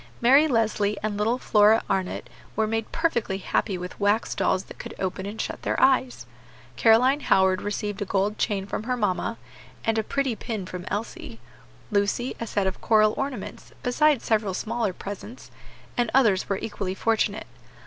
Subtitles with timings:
[0.19, 4.95] Mary Leslie and little Flora Arnott were made perfectly happy with wax dolls that could
[4.97, 6.25] open and shut their eyes;
[6.75, 9.37] Caroline Howard received a gold chain from her mamma,
[9.85, 11.39] and a pretty pin from Elsie;
[11.91, 15.51] Lucy, a set of coral ornaments, besides several smaller presents;
[15.95, 17.45] and others were equally fortunate.